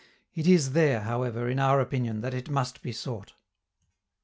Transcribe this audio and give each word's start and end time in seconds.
It 0.33 0.47
is 0.47 0.71
there, 0.71 1.01
however, 1.01 1.47
in 1.47 1.59
our 1.59 1.79
opinion, 1.79 2.21
that 2.21 2.33
it 2.33 2.49
must 2.49 2.81
be 2.81 2.91
sought. 2.91 3.33